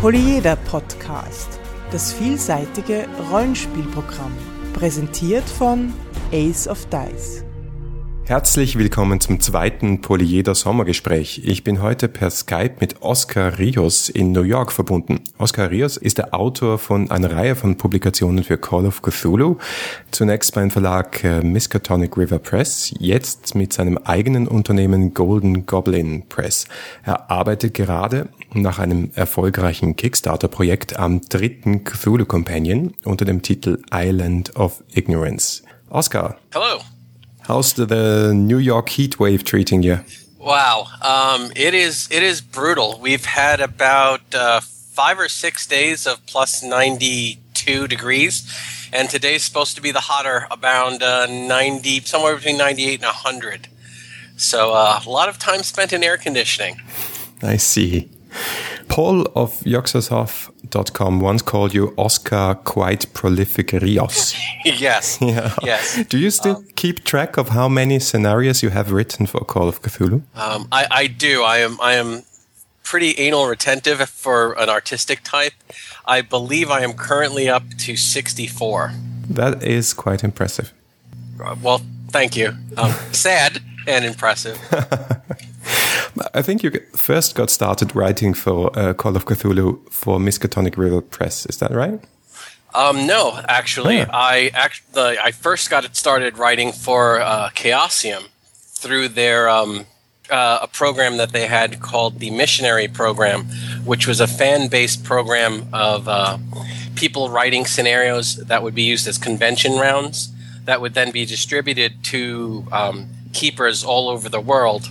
[0.00, 1.58] Polyeder Podcast,
[1.90, 4.30] das vielseitige Rollenspielprogramm,
[4.72, 5.92] präsentiert von
[6.32, 7.47] Ace of Dice.
[8.28, 11.40] Herzlich willkommen zum zweiten Polyeder Sommergespräch.
[11.46, 15.24] Ich bin heute per Skype mit Oscar Rios in New York verbunden.
[15.38, 19.56] Oscar Rios ist der Autor von einer Reihe von Publikationen für Call of Cthulhu.
[20.10, 26.66] Zunächst beim Verlag äh, Miskatonic River Press, jetzt mit seinem eigenen Unternehmen Golden Goblin Press.
[27.04, 34.54] Er arbeitet gerade nach einem erfolgreichen Kickstarter-Projekt am dritten Cthulhu Companion unter dem Titel Island
[34.54, 35.62] of Ignorance.
[35.88, 36.36] Oscar.
[36.52, 36.82] Hello.
[37.48, 40.00] How's the, the New York heat wave treating you?
[40.38, 42.98] Wow, um, it is it is brutal.
[43.00, 48.44] We've had about uh, five or six days of plus ninety two degrees,
[48.92, 53.10] and today's supposed to be the hotter, around uh, ninety, somewhere between ninety eight and
[53.10, 53.68] hundred.
[54.36, 56.82] So uh, a lot of time spent in air conditioning.
[57.42, 58.10] I see.
[58.88, 59.62] Paul of
[60.62, 64.34] Yog-Sothoth.com once called you Oscar quite prolific Rios.
[64.64, 65.18] yes.
[65.28, 65.54] Yeah.
[65.62, 66.04] Yes.
[66.08, 69.68] Do you still um, keep track of how many scenarios you have written for Call
[69.68, 70.22] of Cthulhu?
[70.34, 71.42] Um, I, I do.
[71.42, 72.22] I am I am
[72.82, 75.52] pretty anal retentive for an artistic type.
[76.06, 78.92] I believe I am currently up to 64.
[79.28, 80.72] That is quite impressive.
[81.38, 82.56] Uh, well, thank you.
[82.78, 84.58] Um, sad and impressive.
[86.34, 91.00] I think you first got started writing for uh, Call of Cthulhu for Miskatonic River
[91.00, 91.46] Press.
[91.46, 92.00] Is that right?
[92.74, 94.06] Um, no, actually, oh.
[94.12, 99.86] I act- the, I first got it started writing for uh, Chaosium through their um,
[100.30, 103.46] uh, a program that they had called the Missionary Program,
[103.84, 106.38] which was a fan-based program of uh,
[106.94, 110.30] people writing scenarios that would be used as convention rounds
[110.64, 114.90] that would then be distributed to um, keepers all over the world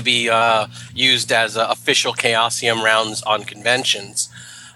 [0.00, 4.28] to be uh, used as uh, official Chaosium rounds on conventions.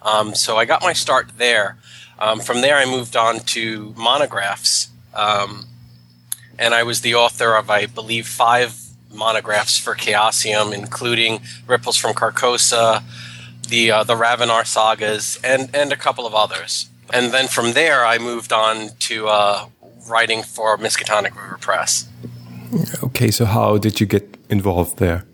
[0.02, 1.76] Um, so I got my start there.
[2.18, 5.66] Um, from there, I moved on to monographs, um,
[6.58, 8.70] and I was the author of, I believe, five
[9.10, 13.02] monographs for Chaosium, including Ripples from Carcosa,
[13.68, 16.88] the uh, the Ravenar sagas, and and a couple of others.
[17.12, 19.66] And then from there, I moved on to uh,
[20.08, 22.08] writing for Miskatonic River Press.
[23.02, 25.26] Okay, so how did you get involved there?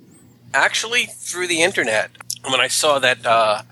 [0.52, 2.10] Actually, through the internet.
[2.48, 3.62] When I saw that uh,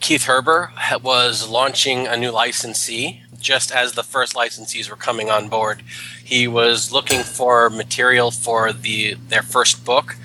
[0.00, 0.70] Keith Herber
[1.02, 5.82] was launching a new licensee, just as the first licensees were coming on board,
[6.24, 10.16] he was looking for material for the their first book.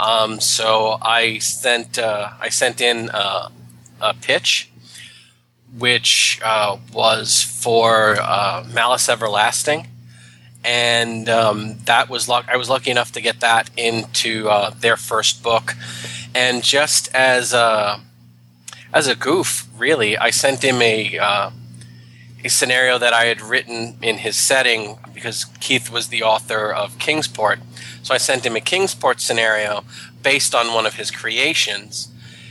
[0.00, 3.48] Um, so I sent uh, I sent in uh,
[4.00, 4.70] a pitch,
[5.76, 9.86] which uh, was for uh, Malice Everlasting
[10.68, 12.44] and um, that was luck.
[12.52, 15.74] I was lucky enough to get that into uh, their first book,
[16.34, 18.00] and just as a
[18.92, 21.50] as a goof, really, I sent him a uh,
[22.44, 26.98] a scenario that I had written in his setting because Keith was the author of
[26.98, 27.60] Kingsport,
[28.02, 29.84] so I sent him a Kingsport scenario
[30.22, 32.08] based on one of his creations,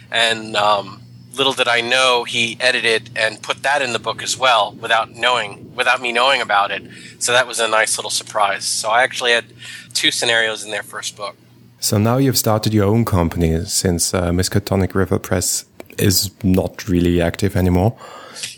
[0.09, 1.03] and um,
[1.37, 5.15] little did I know he edited and put that in the book as well without
[5.15, 6.83] knowing, without me knowing about it.
[7.19, 8.65] So that was a nice little surprise.
[8.65, 9.45] So I actually had
[9.93, 11.35] two scenarios in their first book.
[11.79, 15.65] So now you've started your own company since uh, Miskatonic River Press
[15.97, 17.95] is not really active anymore.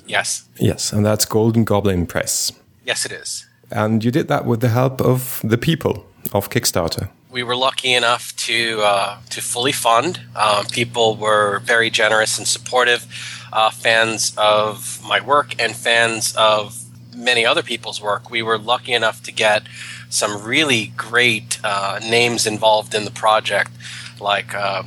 [0.08, 0.48] Yes.
[0.58, 2.52] Yes, and that's Golden Goblin Press.
[2.86, 3.46] Yes, it is.
[3.72, 7.94] And you did that with the help of the people of Kickstarter we were lucky
[7.94, 10.22] enough to uh, to fully fund.
[10.36, 13.06] Um, people were very generous and supportive,
[13.54, 16.84] uh, fans of my work and fans of
[17.16, 18.30] many other people's work.
[18.30, 19.64] We were lucky enough to get
[20.10, 23.72] some really great uh, names involved in the project,
[24.20, 24.84] like uh,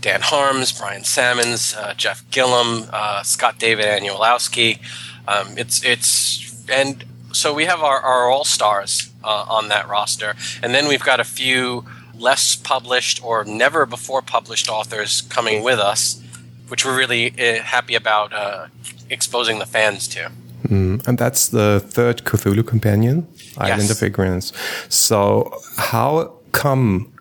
[0.00, 4.78] Dan Harms, Brian Sammons, uh, Jeff Gillum, uh, Scott David Aniolowski.
[5.26, 10.34] Um, it's it's and so we have our, our all stars uh, on that roster.
[10.62, 11.84] And then we've got a few
[12.14, 16.22] less published or never before published authors coming with us,
[16.68, 18.66] which we're really uh, happy about uh,
[19.08, 20.30] exposing the fans to.
[20.64, 23.26] Mm, and that's the third Cthulhu companion,
[23.56, 23.90] Island yes.
[23.90, 24.52] of Ignorance.
[24.88, 27.12] So, how come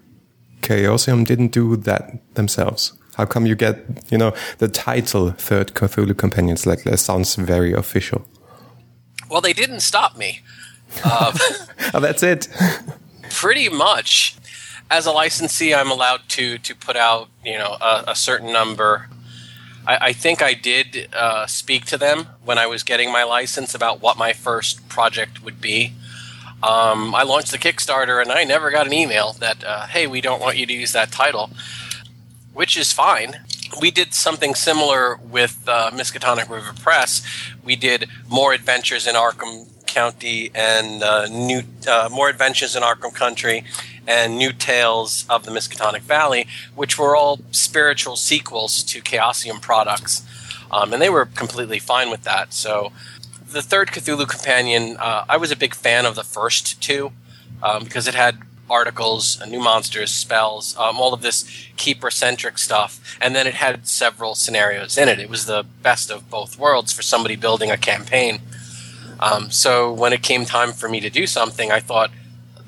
[0.61, 2.93] Chaosium didn't do that themselves?
[3.15, 3.77] How come you get,
[4.11, 6.65] you know, the title Third Cthulhu Companions?
[6.65, 8.25] Like that sounds very official.
[9.29, 10.41] Well, they didn't stop me.
[11.03, 11.37] Uh,
[11.93, 12.47] oh, that's it.
[13.29, 14.35] pretty much.
[14.91, 19.07] As a licensee, I'm allowed to to put out you know a, a certain number.
[19.87, 23.73] I, I, think I did uh, speak to them when I was getting my license
[23.73, 25.93] about what my first project would be.
[26.61, 30.21] Um, I launched the Kickstarter and I never got an email that uh, hey, we
[30.21, 31.51] don't want you to use that title,
[32.53, 33.39] which is fine.
[33.79, 37.21] we did something similar with uh, Miskatonic River Press.
[37.63, 43.13] We did more adventures in Arkham County and uh, new uh, more adventures in Arkham
[43.13, 43.63] Country
[44.07, 50.23] and new tales of the Miskatonic Valley, which were all spiritual sequels to Chaosium products,
[50.71, 52.53] um, and they were completely fine with that.
[52.53, 52.91] So,
[53.51, 57.11] the third Cthulhu Companion, uh, I was a big fan of the first two
[57.63, 58.39] um, because it had
[58.69, 61.45] articles, uh, new monsters, spells, um, all of this
[61.75, 63.17] keeper centric stuff.
[63.19, 65.19] And then it had several scenarios in it.
[65.19, 68.39] It was the best of both worlds for somebody building a campaign.
[69.19, 72.11] Um, so when it came time for me to do something, I thought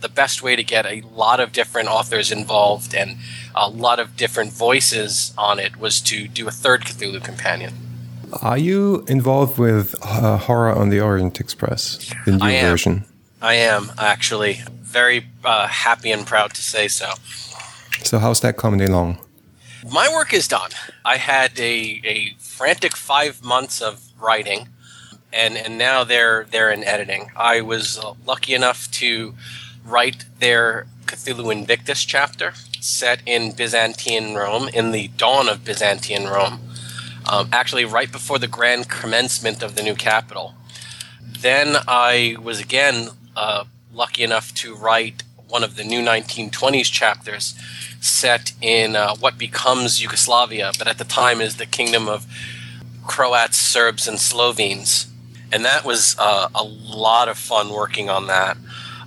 [0.02, 3.18] the best way to get a lot of different authors involved and
[3.56, 7.74] a lot of different voices on it was to do a third Cthulhu companion.
[8.42, 12.70] Are you involved with uh, Horror on the Orient Express, the new I am.
[12.70, 13.06] version?
[13.42, 17.14] I am actually very uh, happy and proud to say so.
[18.04, 19.20] So how's that coming along?
[19.92, 20.72] My work is done.
[21.04, 24.70] I had a, a frantic five months of writing,
[25.34, 27.32] and, and now they're they're in editing.
[27.36, 29.34] I was lucky enough to
[29.86, 36.60] write their Cthulhu Invictus chapter, set in Byzantine Rome, in the dawn of Byzantine Rome,
[37.30, 40.56] um, actually right before the grand commencement of the new capital.
[41.40, 47.56] Then I was again uh, lucky enough to write one of the new 1920s chapters
[48.00, 52.26] set in uh, what becomes Yugoslavia, but at the time is the kingdom of
[53.06, 55.11] Croats, Serbs, and Slovenes.
[55.52, 58.58] And that was uh, a lot of fun working on that.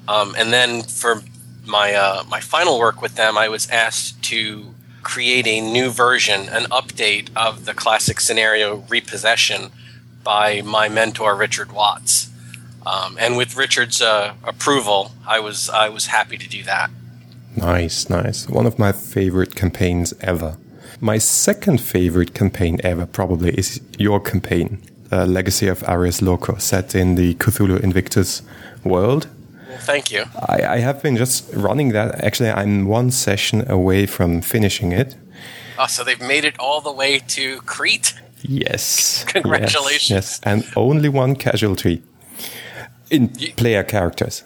[0.09, 1.23] Um, and then for
[1.67, 6.49] my uh, my final work with them, I was asked to create a new version,
[6.49, 9.71] an update of the classic scenario Repossession
[10.23, 12.31] by my mentor Richard Watts.
[12.87, 16.91] Um, and with Richard's uh, approval, I was I was happy to do that.
[17.57, 18.49] Nice, nice.
[18.49, 20.57] One of my favorite campaigns ever.
[21.01, 24.83] My second favorite campaign ever probably is your campaign,
[25.13, 28.43] uh, Legacy of Arrius Lucanus, set in the Cthulhu Invictus
[28.85, 29.29] world.
[29.69, 30.25] Well, thank you.
[30.49, 32.23] I, I have been just running that.
[32.23, 35.17] Actually, I'm one session away from finishing it.
[35.79, 38.15] Oh, so they've made it all the way to Crete.
[38.43, 39.25] Yes.
[39.25, 40.11] Congratulations.
[40.11, 40.41] Yes, yes.
[40.45, 42.03] and only one casualty
[43.11, 44.45] in player characters.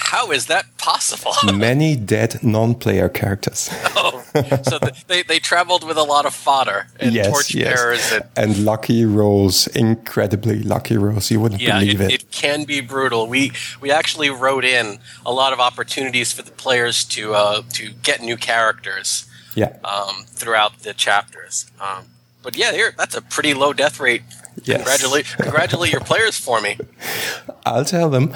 [0.00, 1.32] How is that possible?
[1.52, 3.68] Many dead non-player characters.
[3.96, 4.24] oh,
[4.62, 4.78] so
[5.08, 8.12] they they traveled with a lot of fodder and yes, torchbearers yes.
[8.36, 11.30] and and lucky rolls, incredibly lucky rolls.
[11.32, 12.22] You wouldn't yeah, believe it, it.
[12.22, 13.26] it can be brutal.
[13.26, 17.90] We we actually wrote in a lot of opportunities for the players to uh, to
[18.02, 19.76] get new characters Yeah.
[19.84, 21.66] um, throughout the chapters.
[21.80, 22.04] Um,
[22.42, 24.22] but yeah, here that's a pretty low death rate.
[24.62, 24.76] Yes.
[24.76, 26.78] Congratulate congratulate your players for me.
[27.66, 28.32] I'll tell them.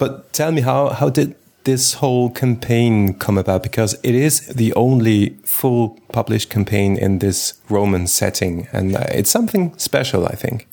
[0.00, 3.62] But tell me, how, how did this whole campaign come about?
[3.62, 9.30] Because it is the only full published campaign in this Roman setting, and uh, it's
[9.30, 10.66] something special, I think.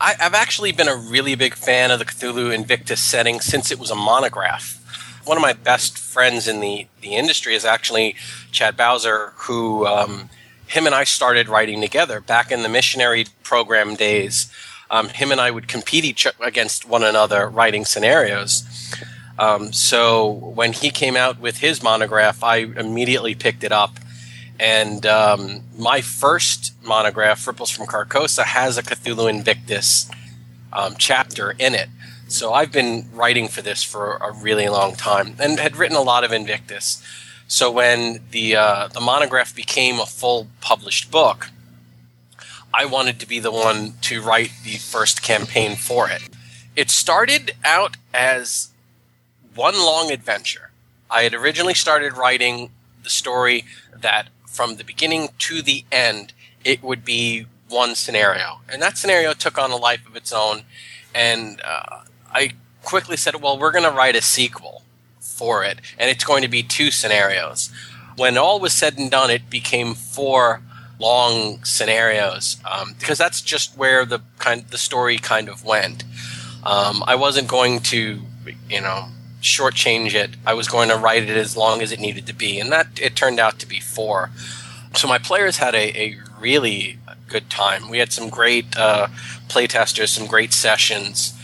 [0.00, 3.78] I, I've actually been a really big fan of the Cthulhu Invictus setting since it
[3.78, 4.80] was a monograph.
[5.24, 8.16] One of my best friends in the, the industry is actually
[8.50, 10.28] Chad Bowser, who um,
[10.66, 14.50] him and I started writing together back in the missionary program days.
[14.92, 18.62] Um, him and I would compete each against one another writing scenarios.
[19.38, 23.98] Um, so when he came out with his monograph, I immediately picked it up.
[24.60, 30.10] And um, my first monograph, Ripples from Carcosa, has a Cthulhu Invictus
[30.72, 31.88] um, chapter in it.
[32.28, 36.02] So I've been writing for this for a really long time and had written a
[36.02, 37.02] lot of Invictus.
[37.48, 41.50] So when the uh, the monograph became a full published book,
[42.74, 46.22] I wanted to be the one to write the first campaign for it.
[46.74, 48.70] It started out as
[49.54, 50.70] one long adventure.
[51.10, 52.70] I had originally started writing
[53.02, 53.64] the story
[53.94, 56.32] that from the beginning to the end,
[56.64, 58.60] it would be one scenario.
[58.68, 60.62] And that scenario took on a life of its own.
[61.14, 62.00] And uh,
[62.30, 62.52] I
[62.82, 64.82] quickly said, well, we're going to write a sequel
[65.20, 65.80] for it.
[65.98, 67.70] And it's going to be two scenarios.
[68.16, 70.62] When all was said and done, it became four
[71.02, 76.04] long scenarios um, because that's just where the kind the story kind of went.
[76.62, 78.22] Um, I wasn't going to,
[78.70, 79.08] you know,
[79.42, 80.30] shortchange it.
[80.46, 82.86] I was going to write it as long as it needed to be, and that
[83.00, 84.30] it turned out to be four.
[84.94, 87.90] So my players had a, a really good time.
[87.90, 89.08] We had some great uh,
[89.48, 91.36] playtesters, some great sessions,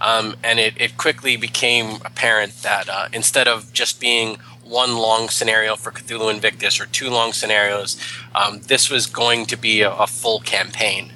[0.00, 5.28] um, and it, it quickly became apparent that uh, instead of just being one long
[5.28, 8.00] scenario for Cthulhu Invictus or two long scenarios,
[8.34, 11.12] um, this was going to be a, a, full campaign.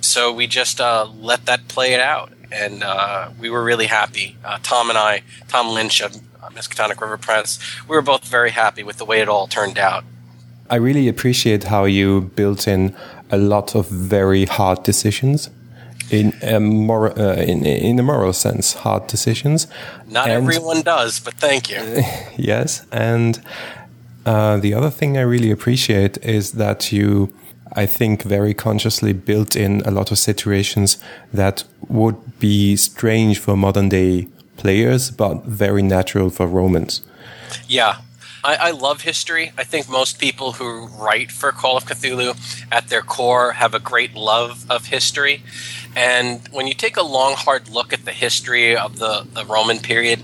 [0.00, 4.36] So we just uh, let that play it out, and uh, we were really happy.
[4.44, 6.12] Uh, Tom and I, Tom Lynch of
[6.52, 10.04] Miskatonic River Press, we were both very happy with the way it all turned out.
[10.70, 12.94] I really appreciate how you built in
[13.30, 15.50] a lot of very hard decisions
[16.10, 19.66] in a moral, uh, in, in a moral sense, hard decisions.
[20.08, 22.02] Not and, everyone does, but thank you.
[22.36, 23.40] yes, and
[24.26, 27.32] uh, the other thing I really appreciate is that you,
[27.72, 30.98] I think, very consciously built in a lot of situations
[31.32, 37.02] that would be strange for modern day players, but very natural for Romans.
[37.68, 37.96] Yeah,
[38.42, 39.52] I, I, love history.
[39.56, 42.36] I think most people who write for Call of Cthulhu
[42.70, 45.42] at their core have a great love of history.
[45.96, 49.78] And when you take a long, hard look at the history of the, the Roman
[49.78, 50.20] period,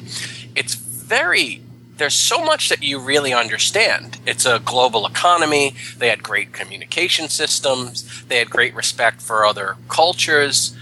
[0.57, 1.63] it's very
[2.01, 4.19] there's so much that you really understand.
[4.25, 5.75] It's a global economy.
[5.99, 8.25] They had great communication systems.
[8.25, 10.75] They had great respect for other cultures.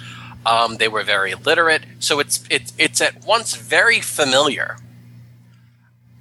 [0.47, 1.83] Um, they were very literate.
[1.99, 4.76] So it's it's it's at once very familiar,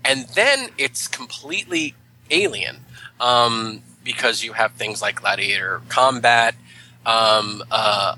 [0.03, 1.93] and then it's completely
[2.31, 2.77] alien
[3.19, 6.55] um, because you have things like gladiator combat,
[7.05, 8.15] um, uh,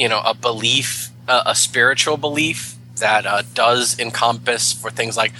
[0.00, 5.32] you know, a belief, a spiritual belief that uh, does encompass for things like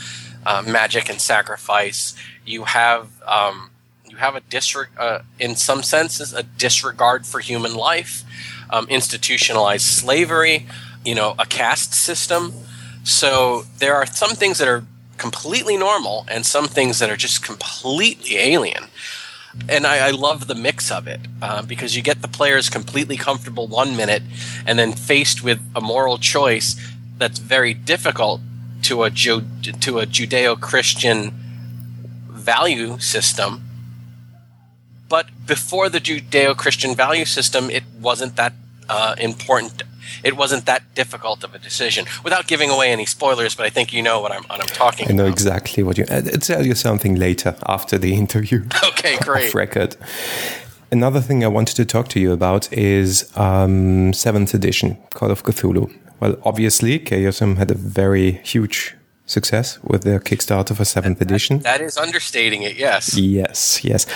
[0.44, 2.14] uh, magic and sacrifice.
[2.44, 3.70] You have um,
[4.06, 8.22] you have a disre- uh, in some senses a disregard for human life,
[8.68, 10.66] um, institutionalized slavery,
[11.06, 12.52] you know, a caste system.
[13.02, 14.84] So there are some things that are
[15.16, 18.84] completely normal and some things that are just completely alien.
[19.68, 23.16] And I, I love the mix of it uh, because you get the players completely
[23.16, 24.22] comfortable one minute
[24.66, 26.76] and then faced with a moral choice
[27.18, 28.40] that's very difficult
[28.82, 31.32] to a Ju- to a Judeo-Christian
[32.28, 33.62] value system.
[35.08, 38.54] But before the Judeo-Christian value system, it wasn't that
[38.88, 39.82] uh, important.
[40.24, 42.06] It wasn't that difficult of a decision.
[42.24, 45.08] Without giving away any spoilers, but I think you know what I'm, what I'm talking.
[45.08, 45.32] I know about.
[45.32, 46.04] exactly what you.
[46.10, 48.64] I'll tell you something later after the interview.
[48.84, 49.54] Okay, great.
[49.54, 49.96] Record.
[50.92, 55.44] Another thing I wanted to talk to you about is um, seventh edition Call of
[55.44, 55.96] Cthulhu.
[56.18, 61.60] Well, obviously, Chaosium had a very huge success with their Kickstarter for seventh that, edition.
[61.60, 63.16] that is understating it, yes.
[63.16, 64.06] Yes, yes.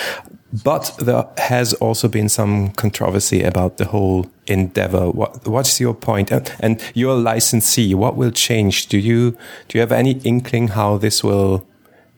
[0.63, 5.09] But there has also been some controversy about the whole endeavor.
[5.09, 6.31] What, what's your point?
[6.31, 8.87] And, and your licensee, what will change?
[8.87, 9.31] Do you
[9.67, 11.65] do you have any inkling how this will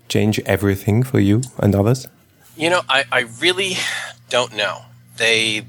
[0.10, 2.08] change everything for you and others?
[2.56, 3.78] You know, I, I really
[4.30, 4.82] don't know.
[5.18, 5.66] They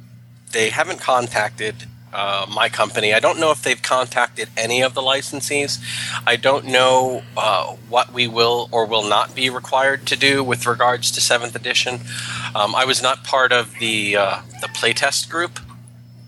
[0.53, 3.13] they haven't contacted uh, my company.
[3.13, 5.79] I don't know if they've contacted any of the licensees.
[6.27, 10.67] I don't know uh, what we will or will not be required to do with
[10.67, 12.01] regards to seventh edition.
[12.55, 15.61] Um, I was not part of the uh, the playtest group,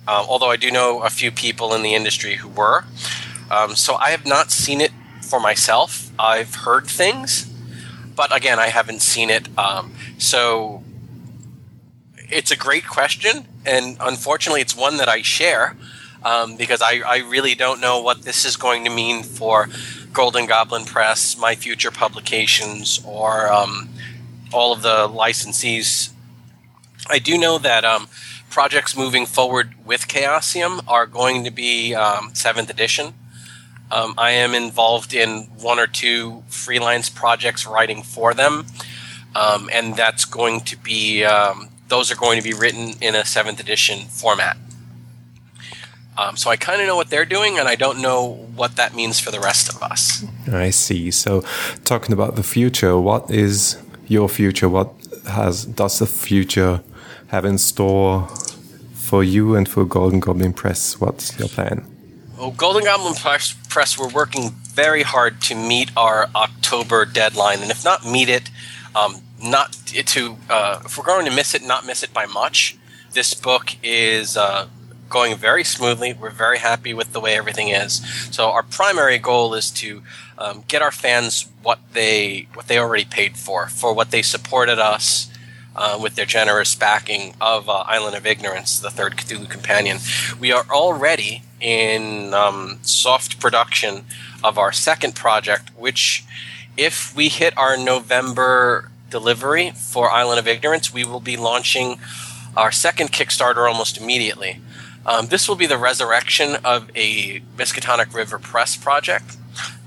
[0.07, 2.85] uh, although I do know a few people in the industry who were.
[3.51, 6.11] Um, so I have not seen it for myself.
[6.19, 7.51] I've heard things,
[8.15, 9.49] but again, I haven't seen it.
[9.59, 10.85] Um, so
[12.17, 15.77] it's a great question, and unfortunately, it's one that I share
[16.23, 19.69] um, because I, I really don't know what this is going to mean for
[20.13, 23.89] Golden Goblin Press, my future publications, or um,
[24.53, 26.11] all of the licensees.
[27.09, 28.09] I do know that um,
[28.51, 33.15] projects moving forward with Chaosium are going to be um, seventh edition.
[33.93, 38.67] Um, I am involved in one or two freelance projects writing for them,
[39.35, 41.25] um, and that's going to be
[41.91, 44.57] those are going to be written in a seventh edition format.
[46.17, 48.95] Um, so I kind of know what they're doing, and I don't know what that
[48.95, 50.25] means for the rest of us.
[50.53, 51.11] I see.
[51.11, 51.43] So,
[51.85, 54.69] talking about the future, what is your future?
[54.69, 54.93] What
[55.29, 56.83] has does the future
[57.29, 58.29] have in store
[58.93, 61.01] for you and for Golden Goblin Press?
[61.01, 61.87] What's your plan?
[62.37, 67.71] Well, Golden Goblin Press, Press we're working very hard to meet our October deadline, and
[67.71, 68.51] if not meet it,
[68.95, 72.77] um, not to uh, if we're going to miss it, not miss it by much.
[73.13, 74.69] This book is uh,
[75.09, 76.13] going very smoothly.
[76.13, 78.01] We're very happy with the way everything is.
[78.31, 80.03] So our primary goal is to
[80.39, 84.79] um, get our fans what they what they already paid for for what they supported
[84.79, 85.27] us.
[85.77, 89.99] Uh, with their generous backing of uh, Island of Ignorance, the third Cthulhu Companion.
[90.41, 94.05] We are already in um, soft production
[94.43, 96.25] of our second project, which,
[96.77, 101.99] if we hit our November delivery for Island of Ignorance, we will be launching
[102.57, 104.61] our second Kickstarter almost immediately.
[105.05, 109.37] Um, this will be the resurrection of a Miskatonic River Press project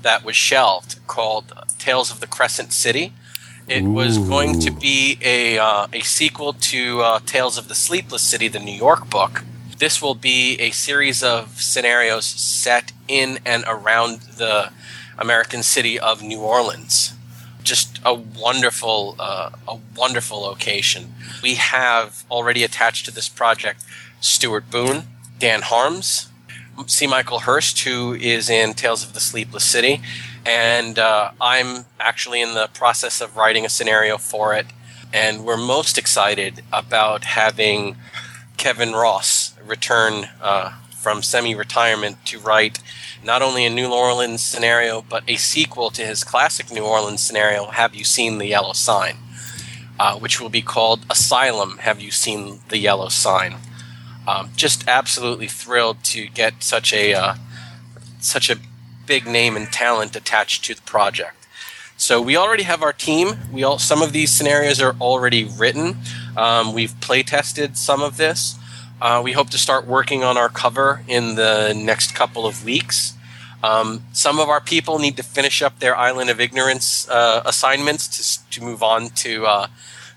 [0.02, 3.12] that was shelved called Tales of the Crescent City.
[3.66, 3.90] It Ooh.
[3.90, 8.48] was going to be a, uh, a sequel to uh, Tales of the Sleepless City,
[8.48, 9.42] the New York book.
[9.78, 14.70] This will be a series of scenarios set in and around the
[15.18, 17.12] American city of New Orleans.
[17.62, 21.14] just a wonderful, uh, a wonderful location.
[21.42, 23.82] We have already attached to this project
[24.20, 25.04] Stuart Boon,
[25.38, 26.28] Dan Harms,
[26.86, 27.06] C.
[27.06, 30.02] Michael Hurst, who is in Tales of the Sleepless City,
[30.44, 34.66] and uh, I'm actually in the process of writing a scenario for it.
[35.12, 37.96] And we're most excited about having
[38.56, 42.80] Kevin Ross return uh, from semi retirement to write
[43.24, 47.66] not only a New Orleans scenario, but a sequel to his classic New Orleans scenario,
[47.66, 49.16] Have You Seen the Yellow Sign?
[49.98, 53.56] Uh, which will be called Asylum Have You Seen the Yellow Sign?
[54.26, 57.34] Um, just absolutely thrilled to get such a uh,
[58.20, 58.56] such a
[59.06, 61.46] big name and talent attached to the project.
[61.96, 63.36] So we already have our team.
[63.52, 65.98] We all some of these scenarios are already written.
[66.36, 68.58] Um, we've play tested some of this.
[69.04, 73.12] Uh, we hope to start working on our cover in the next couple of weeks.
[73.62, 78.08] Um, some of our people need to finish up their Island of Ignorance uh, assignments
[78.48, 79.66] to, to move on to uh,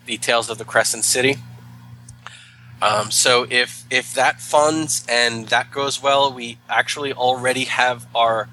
[0.06, 1.36] the Tales of the Crescent City.
[2.82, 8.48] Um, so if if that funds and that goes well, we actually already have our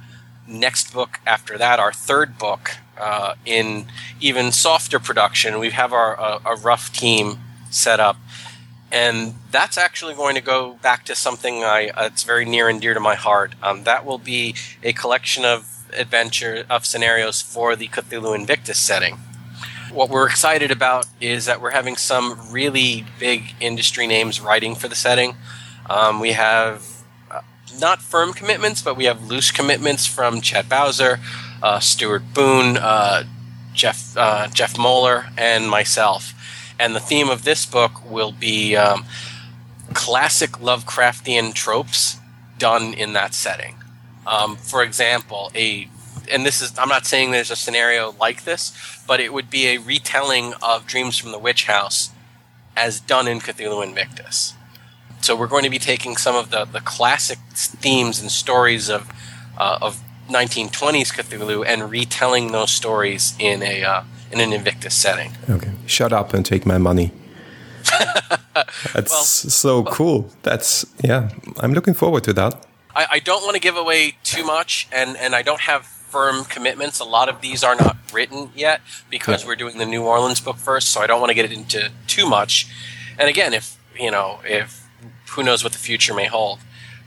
[0.48, 3.86] next book after that, our third book uh, in
[4.20, 5.60] even softer production.
[5.60, 7.38] We have our uh, a rough team
[7.70, 8.16] set up
[8.94, 12.80] and that's actually going to go back to something I uh, it's very near and
[12.80, 13.54] dear to my heart.
[13.60, 19.18] Um, that will be a collection of adventure of scenarios for the Cthulhu Invictus setting.
[19.92, 24.86] What we're excited about is that we're having some really big industry names writing for
[24.86, 25.34] the setting.
[25.90, 27.40] Um, we have uh,
[27.80, 31.18] not firm commitments, but we have loose commitments from Chad Bowser,
[31.62, 33.24] uh, Stuart Boon, uh,
[33.72, 36.33] Jeff uh, Jeff Moeller, and myself
[36.78, 39.04] and the theme of this book will be um,
[39.92, 42.18] classic Lovecraftian tropes
[42.58, 43.76] done in that setting.
[44.26, 45.88] Um, for example, a
[46.32, 48.72] and this is I'm not saying there's a scenario like this,
[49.06, 52.10] but it would be a retelling of Dreams from the Witch House
[52.76, 54.54] as done in Cthulhu Invictus.
[55.20, 59.10] So we're going to be taking some of the, the classic themes and stories of
[59.58, 64.02] uh, of 1920s Cthulhu and retelling those stories in a uh,
[64.34, 65.32] in an Invictus setting.
[65.48, 67.12] Okay, shut up and take my money.
[68.92, 70.30] That's well, so well, cool.
[70.42, 71.30] That's yeah.
[71.58, 72.66] I'm looking forward to that.
[72.94, 76.44] I, I don't want to give away too much, and and I don't have firm
[76.44, 77.00] commitments.
[77.00, 79.48] A lot of these are not written yet because yeah.
[79.48, 82.28] we're doing the New Orleans book first, so I don't want to get into too
[82.28, 82.66] much.
[83.18, 84.88] And again, if you know, if
[85.30, 86.58] who knows what the future may hold,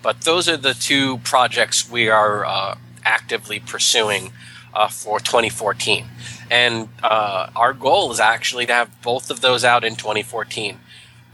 [0.02, 4.32] but those are the two projects we are uh, actively pursuing
[4.74, 6.06] uh, for 2014.
[6.50, 10.80] And uh, our goal is actually to have both of those out in 2014.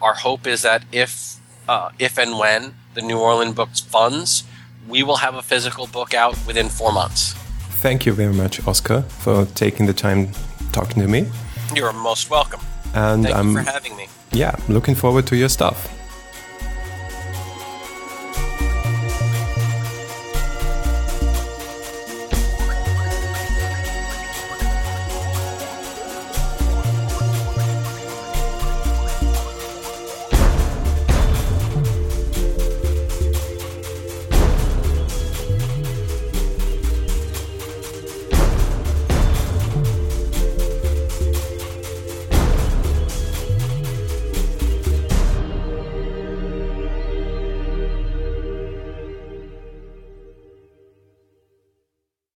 [0.01, 4.43] Our hope is that if, uh, if and when the New Orleans Books funds,
[4.87, 7.33] we will have a physical book out within four months.
[7.81, 10.29] Thank you very much, Oscar, for taking the time
[10.71, 11.27] talking to me.
[11.75, 12.61] You're most welcome.
[12.93, 14.07] And Thank I'm you for having me.
[14.31, 15.91] Yeah, looking forward to your stuff.